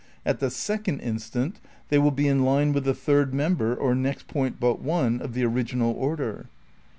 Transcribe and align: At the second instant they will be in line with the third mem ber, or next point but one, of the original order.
At 0.25 0.39
the 0.39 0.49
second 0.49 0.99
instant 1.01 1.59
they 1.89 1.99
will 1.99 2.09
be 2.09 2.27
in 2.27 2.43
line 2.43 2.73
with 2.73 2.85
the 2.85 2.93
third 2.95 3.35
mem 3.35 3.53
ber, 3.53 3.75
or 3.75 3.93
next 3.93 4.27
point 4.27 4.59
but 4.59 4.81
one, 4.81 5.21
of 5.21 5.33
the 5.35 5.45
original 5.45 5.93
order. 5.93 6.47